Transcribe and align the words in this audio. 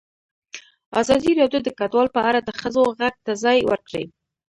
ازادي 1.01 1.31
راډیو 1.39 1.59
د 1.63 1.69
کډوال 1.79 2.07
په 2.15 2.21
اړه 2.29 2.39
د 2.43 2.49
ښځو 2.59 2.83
غږ 2.99 3.15
ته 3.25 3.31
ځای 3.43 3.57
ورکړی. 3.71 4.05